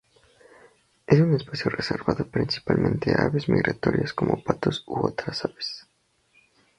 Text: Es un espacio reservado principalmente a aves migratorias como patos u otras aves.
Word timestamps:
Es 1.05 1.19
un 1.19 1.35
espacio 1.35 1.69
reservado 1.69 2.25
principalmente 2.25 3.13
a 3.13 3.25
aves 3.25 3.47
migratorias 3.47 4.13
como 4.13 4.43
patos 4.43 4.83
u 4.87 4.97
otras 5.05 5.45
aves. 5.45 5.85